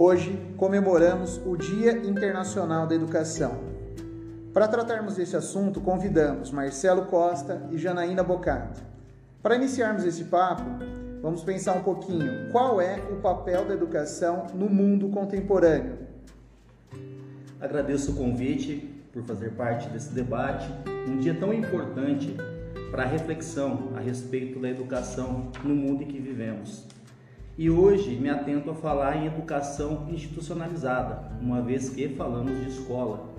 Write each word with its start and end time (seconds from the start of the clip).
Hoje 0.00 0.38
comemoramos 0.56 1.40
o 1.44 1.56
Dia 1.56 1.90
Internacional 2.06 2.86
da 2.86 2.94
Educação. 2.94 3.58
Para 4.54 4.68
tratarmos 4.68 5.16
desse 5.16 5.34
assunto, 5.34 5.80
convidamos 5.80 6.52
Marcelo 6.52 7.06
Costa 7.06 7.66
e 7.72 7.76
Janaína 7.76 8.22
Bocato. 8.22 8.80
Para 9.42 9.56
iniciarmos 9.56 10.04
esse 10.04 10.22
papo, 10.26 10.62
vamos 11.20 11.42
pensar 11.42 11.72
um 11.72 11.82
pouquinho 11.82 12.48
qual 12.52 12.80
é 12.80 13.02
o 13.10 13.16
papel 13.16 13.64
da 13.64 13.74
educação 13.74 14.46
no 14.54 14.68
mundo 14.70 15.08
contemporâneo. 15.08 15.98
Agradeço 17.60 18.12
o 18.12 18.14
convite 18.14 18.88
por 19.12 19.24
fazer 19.24 19.50
parte 19.54 19.88
desse 19.88 20.14
debate, 20.14 20.72
um 21.08 21.18
dia 21.18 21.34
tão 21.34 21.52
importante 21.52 22.36
para 22.92 23.02
a 23.02 23.06
reflexão 23.06 23.90
a 23.96 24.00
respeito 24.00 24.60
da 24.60 24.68
educação 24.68 25.50
no 25.64 25.74
mundo 25.74 26.04
em 26.04 26.06
que 26.06 26.20
vivemos. 26.20 26.86
E 27.58 27.68
hoje 27.68 28.14
me 28.14 28.30
atento 28.30 28.70
a 28.70 28.74
falar 28.74 29.16
em 29.16 29.26
educação 29.26 30.06
institucionalizada, 30.08 31.32
uma 31.42 31.60
vez 31.60 31.90
que 31.90 32.08
falamos 32.10 32.56
de 32.60 32.68
escola. 32.68 33.30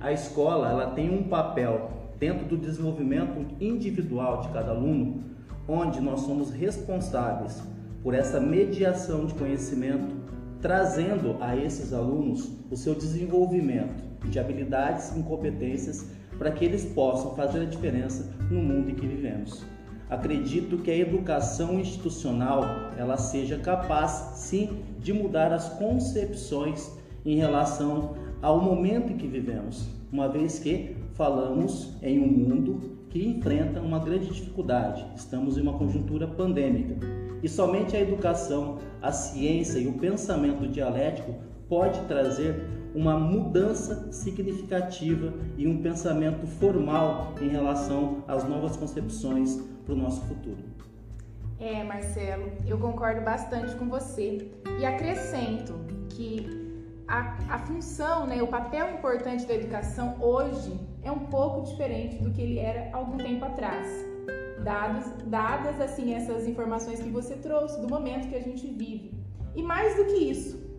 A 0.00 0.10
escola 0.10 0.68
ela 0.68 0.90
tem 0.90 1.08
um 1.08 1.28
papel 1.28 1.88
dentro 2.18 2.44
do 2.46 2.56
desenvolvimento 2.56 3.46
individual 3.60 4.40
de 4.40 4.48
cada 4.48 4.72
aluno, 4.72 5.22
onde 5.68 6.00
nós 6.00 6.22
somos 6.22 6.50
responsáveis 6.50 7.62
por 8.02 8.12
essa 8.12 8.40
mediação 8.40 9.24
de 9.24 9.34
conhecimento, 9.34 10.16
trazendo 10.60 11.36
a 11.40 11.56
esses 11.56 11.92
alunos 11.92 12.52
o 12.72 12.76
seu 12.76 12.96
desenvolvimento 12.96 14.02
de 14.28 14.40
habilidades 14.40 15.16
e 15.16 15.22
competências 15.22 16.10
para 16.36 16.50
que 16.50 16.64
eles 16.64 16.84
possam 16.86 17.36
fazer 17.36 17.60
a 17.60 17.66
diferença 17.66 18.34
no 18.50 18.60
mundo 18.60 18.90
em 18.90 18.96
que 18.96 19.06
vivemos 19.06 19.64
acredito 20.10 20.78
que 20.78 20.90
a 20.90 20.96
educação 20.96 21.78
institucional 21.78 22.64
ela 22.98 23.16
seja 23.16 23.56
capaz 23.58 24.32
sim 24.34 24.82
de 24.98 25.12
mudar 25.12 25.52
as 25.52 25.68
concepções 25.68 26.92
em 27.24 27.36
relação 27.36 28.16
ao 28.42 28.60
momento 28.60 29.12
em 29.12 29.16
que 29.16 29.26
vivemos, 29.26 29.88
uma 30.12 30.28
vez 30.28 30.58
que 30.58 30.96
falamos 31.14 31.94
em 32.02 32.18
um 32.18 32.26
mundo 32.26 32.98
que 33.08 33.24
enfrenta 33.24 33.80
uma 33.80 33.98
grande 33.98 34.26
dificuldade. 34.26 35.04
Estamos 35.14 35.56
em 35.56 35.60
uma 35.60 35.74
conjuntura 35.74 36.26
pandêmica 36.26 36.96
e 37.42 37.48
somente 37.48 37.96
a 37.96 38.00
educação, 38.00 38.78
a 39.00 39.12
ciência 39.12 39.78
e 39.78 39.86
o 39.86 39.94
pensamento 39.94 40.66
dialético 40.66 41.34
pode 41.70 42.00
trazer 42.06 42.68
uma 42.92 43.16
mudança 43.16 44.12
significativa 44.12 45.32
e 45.56 45.68
um 45.68 45.80
pensamento 45.80 46.44
formal 46.46 47.32
em 47.40 47.48
relação 47.48 48.24
às 48.26 48.42
novas 48.42 48.76
concepções 48.76 49.56
para 49.86 49.94
o 49.94 49.96
nosso 49.96 50.20
futuro. 50.26 50.58
É, 51.60 51.84
Marcelo, 51.84 52.50
eu 52.66 52.76
concordo 52.78 53.20
bastante 53.20 53.76
com 53.76 53.88
você 53.88 54.50
e 54.80 54.84
acrescento 54.84 55.78
que 56.08 56.58
a, 57.06 57.38
a 57.48 57.58
função, 57.58 58.26
né, 58.26 58.42
o 58.42 58.48
papel 58.48 58.94
importante 58.94 59.46
da 59.46 59.54
educação 59.54 60.16
hoje 60.20 60.72
é 61.04 61.12
um 61.12 61.26
pouco 61.26 61.62
diferente 61.62 62.16
do 62.16 62.32
que 62.32 62.40
ele 62.40 62.58
era 62.58 62.90
algum 62.92 63.16
tempo 63.16 63.44
atrás. 63.44 63.86
Dados, 64.64 65.06
dadas 65.26 65.80
assim 65.80 66.14
essas 66.14 66.46
informações 66.46 67.00
que 67.00 67.10
você 67.10 67.36
trouxe 67.36 67.80
do 67.80 67.88
momento 67.88 68.28
que 68.28 68.34
a 68.34 68.42
gente 68.42 68.66
vive. 68.66 69.14
E 69.54 69.62
mais 69.62 69.96
do 69.96 70.04
que 70.06 70.30
isso, 70.30 70.69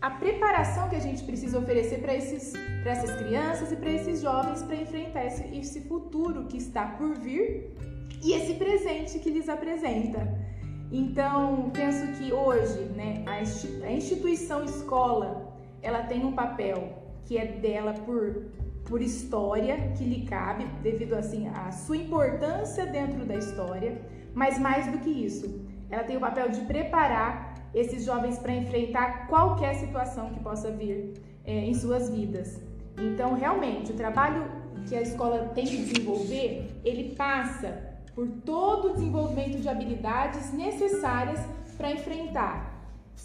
a 0.00 0.10
preparação 0.10 0.88
que 0.88 0.96
a 0.96 1.00
gente 1.00 1.24
precisa 1.24 1.58
oferecer 1.58 2.00
para 2.00 2.12
essas 2.14 3.16
crianças 3.16 3.72
e 3.72 3.76
para 3.76 3.90
esses 3.90 4.20
jovens 4.20 4.62
para 4.62 4.76
enfrentar 4.76 5.24
esse, 5.26 5.42
esse 5.56 5.80
futuro 5.82 6.44
que 6.44 6.58
está 6.58 6.86
por 6.86 7.14
vir 7.18 7.74
e 8.22 8.32
esse 8.32 8.54
presente 8.54 9.18
que 9.18 9.30
lhes 9.30 9.48
apresenta. 9.48 10.46
Então, 10.92 11.70
penso 11.72 12.06
que 12.18 12.32
hoje, 12.32 12.78
né, 12.94 13.24
a 13.26 13.92
instituição 13.92 14.64
escola, 14.64 15.52
ela 15.82 16.04
tem 16.04 16.24
um 16.24 16.32
papel 16.32 17.02
que 17.24 17.36
é 17.36 17.44
dela 17.44 17.92
por, 17.92 18.44
por 18.84 19.02
história, 19.02 19.92
que 19.96 20.04
lhe 20.04 20.24
cabe, 20.26 20.64
devido 20.82 21.14
assim 21.14 21.48
à 21.48 21.72
sua 21.72 21.96
importância 21.96 22.86
dentro 22.86 23.24
da 23.24 23.34
história, 23.34 24.00
mas 24.32 24.58
mais 24.58 24.86
do 24.86 24.98
que 24.98 25.10
isso, 25.10 25.66
ela 25.90 26.04
tem 26.04 26.16
o 26.16 26.20
papel 26.20 26.50
de 26.50 26.60
preparar 26.62 27.45
esses 27.74 28.04
jovens 28.04 28.38
para 28.38 28.54
enfrentar 28.54 29.26
qualquer 29.28 29.74
situação 29.74 30.30
que 30.30 30.40
possa 30.40 30.70
vir 30.70 31.14
é, 31.44 31.52
em 31.52 31.74
suas 31.74 32.10
vidas. 32.10 32.60
Então, 32.98 33.34
realmente, 33.34 33.92
o 33.92 33.94
trabalho 33.94 34.44
que 34.88 34.94
a 34.94 35.02
escola 35.02 35.50
tem 35.54 35.64
que 35.64 35.76
desenvolver, 35.76 36.80
ele 36.84 37.14
passa 37.14 37.96
por 38.14 38.26
todo 38.44 38.88
o 38.88 38.92
desenvolvimento 38.94 39.58
de 39.58 39.68
habilidades 39.68 40.52
necessárias 40.52 41.40
para 41.76 41.92
enfrentar 41.92 42.76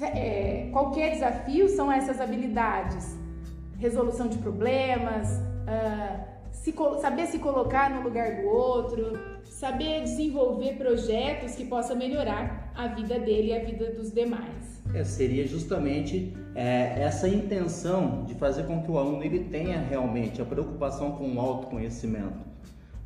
é, 0.00 0.68
qualquer 0.72 1.12
desafio. 1.12 1.68
São 1.68 1.90
essas 1.90 2.20
habilidades: 2.20 3.16
resolução 3.78 4.28
de 4.28 4.38
problemas, 4.38 5.28
uh, 5.30 6.24
se, 6.50 6.74
saber 7.00 7.26
se 7.26 7.38
colocar 7.38 7.90
no 7.90 8.02
lugar 8.02 8.42
do 8.42 8.48
outro, 8.48 9.33
saber 9.50 10.02
desenvolver 10.02 10.76
projetos 10.76 11.54
que 11.54 11.64
possam 11.64 11.96
melhorar 11.96 12.72
a 12.74 12.88
vida 12.88 13.18
dele 13.18 13.48
e 13.48 13.52
a 13.54 13.64
vida 13.64 13.90
dos 13.92 14.12
demais. 14.12 14.82
É, 14.94 15.02
seria 15.04 15.46
justamente 15.46 16.34
é, 16.54 17.02
essa 17.02 17.28
intenção 17.28 18.24
de 18.24 18.34
fazer 18.34 18.64
com 18.64 18.82
que 18.82 18.90
o 18.90 18.98
aluno 18.98 19.22
ele 19.22 19.44
tenha 19.44 19.78
realmente 19.78 20.40
a 20.40 20.44
preocupação 20.44 21.12
com 21.12 21.34
o 21.34 21.40
autoconhecimento 21.40 22.54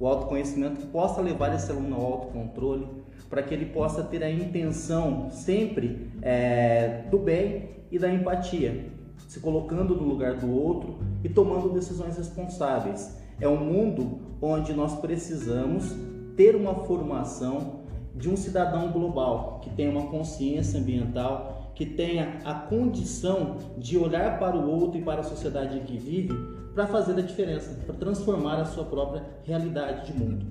o 0.00 0.06
autoconhecimento 0.06 0.86
possa 0.88 1.20
levar 1.20 1.52
esse 1.54 1.70
aluno 1.72 1.96
ao 1.96 2.12
autocontrole, 2.12 2.86
para 3.28 3.42
que 3.42 3.52
ele 3.52 3.66
possa 3.66 4.02
ter 4.02 4.22
a 4.22 4.30
intenção 4.30 5.28
sempre 5.30 6.08
é, 6.22 7.02
do 7.10 7.18
bem 7.18 7.70
e 7.90 7.98
da 7.98 8.12
empatia, 8.12 8.86
se 9.26 9.40
colocando 9.40 9.96
no 9.96 10.04
lugar 10.04 10.36
do 10.36 10.50
outro 10.50 10.98
e 11.24 11.28
tomando 11.28 11.70
decisões 11.70 12.16
responsáveis. 12.16 13.18
É 13.40 13.48
um 13.48 13.56
mundo 13.56 14.20
onde 14.40 14.72
nós 14.72 14.94
precisamos 15.00 15.94
ter 16.38 16.54
uma 16.54 16.72
formação 16.86 17.80
de 18.14 18.30
um 18.30 18.36
cidadão 18.36 18.92
global 18.92 19.58
que 19.60 19.70
tenha 19.70 19.90
uma 19.90 20.06
consciência 20.06 20.78
ambiental, 20.78 21.72
que 21.74 21.84
tenha 21.84 22.38
a 22.44 22.54
condição 22.54 23.56
de 23.76 23.98
olhar 23.98 24.38
para 24.38 24.56
o 24.56 24.70
outro 24.70 25.00
e 25.00 25.02
para 25.02 25.20
a 25.20 25.24
sociedade 25.24 25.76
em 25.76 25.82
que 25.82 25.98
vive 25.98 26.32
para 26.74 26.86
fazer 26.86 27.18
a 27.18 27.22
diferença, 27.22 27.76
para 27.84 27.94
transformar 27.96 28.60
a 28.60 28.64
sua 28.64 28.84
própria 28.84 29.24
realidade 29.42 30.12
de 30.12 30.16
mundo. 30.16 30.46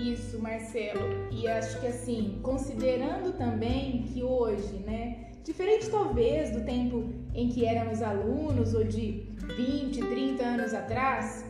Isso, 0.00 0.38
Marcelo. 0.38 1.00
E 1.32 1.48
acho 1.48 1.80
que 1.80 1.88
assim, 1.88 2.38
considerando 2.40 3.36
também 3.36 4.02
que 4.02 4.22
hoje, 4.22 4.74
né, 4.86 5.32
diferente 5.42 5.90
talvez 5.90 6.52
do 6.52 6.60
tempo 6.60 7.10
em 7.34 7.48
que 7.48 7.64
éramos 7.64 8.00
alunos 8.00 8.74
ou 8.74 8.84
de 8.84 9.26
20, 9.56 10.00
30 10.02 10.44
anos 10.44 10.72
atrás, 10.72 11.44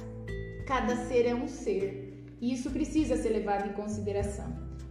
cada 0.67 0.97
ser 0.97 1.27
é 1.27 1.35
um 1.35 1.47
ser. 1.47 2.10
E 2.41 2.53
isso 2.53 2.71
precisa 2.71 3.17
ser 3.17 3.31
levado 3.31 3.69
em 3.69 3.73
consideração. 3.73 4.47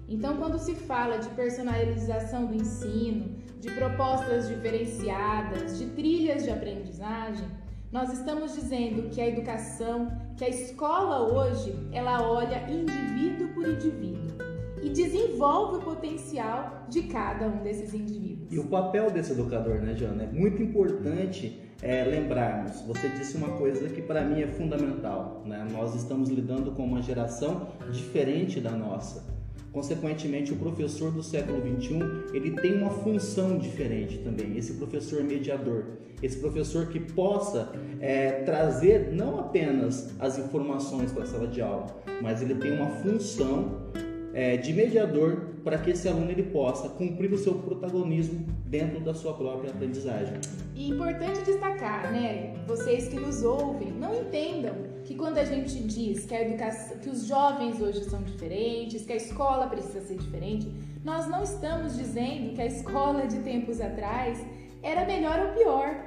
Então, 0.07 0.37
quando 0.37 0.57
se 0.57 0.73
fala 0.73 1.17
de 1.17 1.29
personalização 1.29 2.45
do 2.45 2.55
ensino, 2.55 3.37
de 3.59 3.69
propostas 3.71 4.47
diferenciadas, 4.47 5.77
de 5.77 5.87
trilhas 5.87 6.43
de 6.43 6.49
aprendizagem, 6.49 7.47
nós 7.91 8.11
estamos 8.13 8.53
dizendo 8.53 9.09
que 9.09 9.19
a 9.19 9.27
educação, 9.27 10.11
que 10.37 10.45
a 10.45 10.49
escola 10.49 11.21
hoje, 11.21 11.75
ela 11.91 12.27
olha 12.29 12.69
indivíduo 12.69 13.49
por 13.49 13.67
indivíduo 13.67 14.48
e 14.81 14.89
desenvolve 14.89 15.77
o 15.77 15.81
potencial 15.81 16.85
de 16.89 17.03
cada 17.03 17.47
um 17.47 17.63
desses 17.63 17.93
indivíduos. 17.93 18.51
E 18.51 18.59
o 18.59 18.65
papel 18.65 19.11
desse 19.11 19.31
educador, 19.31 19.81
né, 19.81 19.95
Jana? 19.95 20.23
É 20.23 20.27
muito 20.27 20.61
importante 20.61 21.59
é, 21.81 22.03
lembrarmos. 22.03 22.81
Você 22.81 23.07
disse 23.09 23.37
uma 23.37 23.49
coisa 23.57 23.87
que 23.89 24.01
para 24.01 24.21
mim 24.21 24.41
é 24.41 24.47
fundamental. 24.47 25.43
Né? 25.45 25.67
Nós 25.71 25.95
estamos 25.95 26.29
lidando 26.29 26.71
com 26.71 26.83
uma 26.83 27.01
geração 27.01 27.69
diferente 27.91 28.59
da 28.59 28.71
nossa. 28.71 29.39
Consequentemente, 29.71 30.51
o 30.51 30.55
professor 30.55 31.11
do 31.11 31.21
século 31.21 31.61
XXI 31.61 31.99
ele 32.33 32.51
tem 32.51 32.73
uma 32.73 32.89
função 32.89 33.57
diferente 33.57 34.17
também. 34.17 34.57
Esse 34.57 34.73
professor 34.73 35.23
mediador, 35.23 35.85
esse 36.23 36.39
professor 36.39 36.87
que 36.87 36.99
possa 36.99 37.71
é, 37.99 38.43
trazer 38.43 39.13
não 39.13 39.39
apenas 39.39 40.09
as 40.19 40.39
informações 40.39 41.11
para 41.11 41.23
a 41.23 41.25
sala 41.27 41.47
de 41.47 41.61
aula, 41.61 41.85
mas 42.19 42.41
ele 42.41 42.55
tem 42.55 42.71
uma 42.71 42.89
função 42.89 43.91
é, 44.33 44.57
de 44.57 44.73
mediador 44.73 45.49
para 45.63 45.77
que 45.77 45.91
esse 45.91 46.07
aluno 46.07 46.31
ele 46.31 46.43
possa 46.43 46.89
cumprir 46.89 47.31
o 47.33 47.37
seu 47.37 47.55
protagonismo 47.55 48.45
dentro 48.65 48.99
da 48.99 49.13
sua 49.13 49.33
própria 49.33 49.71
aprendizagem. 49.71 50.35
E 50.75 50.89
importante 50.89 51.41
destacar, 51.43 52.11
né, 52.11 52.53
vocês 52.67 53.07
que 53.07 53.19
nos 53.19 53.43
ouvem, 53.43 53.91
não 53.91 54.15
entendam 54.15 54.75
que 55.03 55.15
quando 55.15 55.37
a 55.37 55.43
gente 55.43 55.81
diz 55.83 56.25
que 56.25 56.35
a 56.35 56.41
educação, 56.41 56.97
que 56.99 57.09
os 57.09 57.25
jovens 57.25 57.81
hoje 57.81 58.03
são 58.05 58.21
diferentes, 58.21 59.05
que 59.05 59.13
a 59.13 59.15
escola 59.15 59.67
precisa 59.67 60.01
ser 60.01 60.17
diferente, 60.17 60.71
nós 61.03 61.27
não 61.27 61.43
estamos 61.43 61.97
dizendo 61.97 62.53
que 62.53 62.61
a 62.61 62.65
escola 62.65 63.25
de 63.25 63.39
tempos 63.39 63.81
atrás 63.81 64.39
era 64.83 65.05
melhor 65.05 65.47
ou 65.47 65.53
pior. 65.53 66.05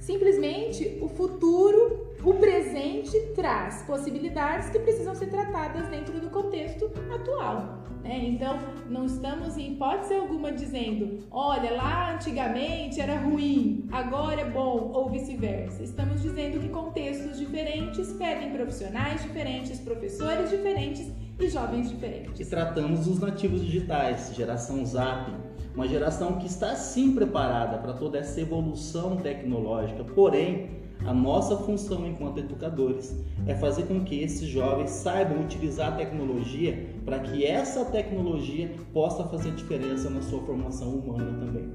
Simplesmente 0.00 0.98
o 1.00 1.08
futuro 1.08 2.08
o 2.22 2.34
presente 2.34 3.16
traz 3.34 3.82
possibilidades 3.82 4.70
que 4.70 4.78
precisam 4.80 5.14
ser 5.14 5.26
tratadas 5.26 5.88
dentro 5.88 6.20
do 6.20 6.28
contexto 6.30 6.90
atual. 7.14 7.84
Né? 8.02 8.26
Então, 8.26 8.58
não 8.88 9.04
estamos 9.04 9.56
em 9.56 9.72
hipótese 9.72 10.14
alguma 10.14 10.50
dizendo, 10.52 11.24
olha, 11.30 11.72
lá 11.72 12.14
antigamente 12.14 13.00
era 13.00 13.16
ruim, 13.18 13.86
agora 13.92 14.40
é 14.40 14.50
bom, 14.50 14.90
ou 14.92 15.10
vice-versa. 15.10 15.82
Estamos 15.82 16.22
dizendo 16.22 16.58
que 16.58 16.68
contextos 16.68 17.38
diferentes 17.38 18.12
pedem 18.14 18.52
profissionais 18.52 19.22
diferentes, 19.22 19.78
professores 19.80 20.50
diferentes 20.50 21.12
e 21.38 21.48
jovens 21.48 21.88
diferentes. 21.88 22.40
E 22.40 22.50
tratamos 22.50 23.06
os 23.06 23.20
nativos 23.20 23.64
digitais, 23.64 24.32
geração 24.34 24.84
Zap, 24.84 25.30
uma 25.78 25.86
geração 25.86 26.40
que 26.40 26.46
está 26.48 26.74
sim 26.74 27.14
preparada 27.14 27.78
para 27.78 27.92
toda 27.92 28.18
essa 28.18 28.40
evolução 28.40 29.16
tecnológica, 29.16 30.02
porém 30.02 30.70
a 31.06 31.14
nossa 31.14 31.56
função 31.58 32.04
enquanto 32.04 32.38
educadores 32.38 33.16
é 33.46 33.54
fazer 33.54 33.84
com 33.84 34.02
que 34.02 34.20
esses 34.20 34.48
jovens 34.48 34.90
saibam 34.90 35.40
utilizar 35.40 35.92
a 35.92 35.96
tecnologia 35.96 36.84
para 37.04 37.20
que 37.20 37.46
essa 37.46 37.84
tecnologia 37.84 38.74
possa 38.92 39.22
fazer 39.28 39.52
diferença 39.52 40.10
na 40.10 40.20
sua 40.20 40.40
formação 40.40 40.88
humana 40.88 41.38
também. 41.38 41.72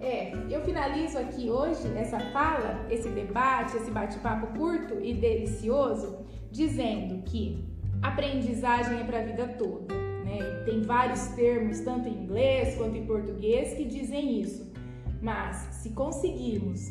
É, 0.00 0.32
eu 0.48 0.62
finalizo 0.62 1.18
aqui 1.18 1.50
hoje 1.50 1.86
essa 1.94 2.18
fala, 2.32 2.86
esse 2.88 3.10
debate, 3.10 3.76
esse 3.76 3.90
bate-papo 3.90 4.58
curto 4.58 4.98
e 5.02 5.12
delicioso, 5.12 6.16
dizendo 6.50 7.22
que 7.24 7.62
aprendizagem 8.00 9.00
é 9.00 9.04
para 9.04 9.18
a 9.18 9.22
vida 9.22 9.48
toda. 9.58 10.13
Tem 10.64 10.82
vários 10.82 11.28
termos, 11.28 11.80
tanto 11.80 12.08
em 12.08 12.24
inglês 12.24 12.76
quanto 12.76 12.96
em 12.96 13.06
português, 13.06 13.74
que 13.74 13.84
dizem 13.84 14.40
isso. 14.40 14.72
Mas 15.20 15.56
se 15.82 15.90
conseguirmos 15.90 16.90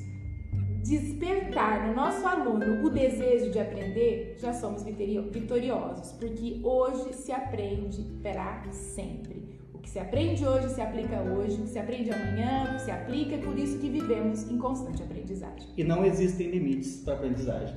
despertar 0.84 1.88
no 1.88 1.96
nosso 1.96 2.26
aluno 2.28 2.86
o 2.86 2.90
desejo 2.90 3.52
de 3.52 3.60
aprender, 3.60 4.36
já 4.38 4.54
somos 4.54 4.84
vitoriosos, 4.84 6.12
porque 6.14 6.60
hoje 6.64 7.14
se 7.14 7.32
aprende 7.32 8.04
para 8.22 8.64
sempre. 8.72 9.44
O 9.74 9.80
que 9.80 9.90
se 9.90 10.00
aprende 10.00 10.46
hoje 10.46 10.70
se 10.70 10.82
aplica 10.82 11.22
hoje, 11.22 11.56
o 11.56 11.64
que 11.64 11.70
se 11.70 11.80
aprende 11.80 12.12
amanhã 12.12 12.78
se 12.80 12.92
aplica, 12.92 13.36
é 13.36 13.38
por 13.38 13.58
isso 13.58 13.80
que 13.80 13.90
vivemos 13.90 14.50
em 14.50 14.58
constante 14.58 15.02
aprendizagem. 15.02 15.70
E 15.78 15.84
não 15.84 16.06
existem 16.06 16.50
limites 16.52 17.02
para 17.04 17.16
aprendizagem. 17.16 17.76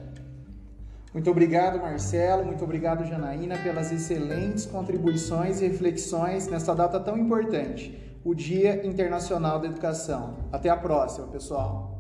Muito 1.13 1.31
obrigado, 1.31 1.81
Marcelo. 1.81 2.45
Muito 2.45 2.63
obrigado, 2.63 3.05
Janaína, 3.05 3.57
pelas 3.59 3.91
excelentes 3.91 4.67
contribuições 4.67 5.61
e 5.61 5.67
reflexões 5.67 6.47
nesta 6.49 6.75
data 6.75 7.01
tão 7.01 7.17
importante, 7.17 8.19
o 8.25 8.35
Dia 8.35 8.87
Internacional 8.87 9.59
da 9.59 9.67
Educação. 9.67 10.49
Até 10.53 10.69
a 10.69 10.77
próxima, 10.77 11.27
pessoal. 11.29 11.96